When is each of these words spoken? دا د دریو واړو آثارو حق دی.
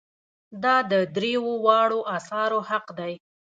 دا 0.63 0.75
د 0.91 0.93
دریو 1.15 1.45
واړو 1.65 1.99
آثارو 2.17 2.59
حق 2.69 2.85
دی. 2.99 3.13